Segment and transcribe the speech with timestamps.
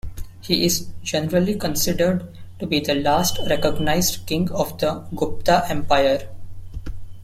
[0.39, 6.27] He is generally considered to be the last recognized king of the Gupta Empire.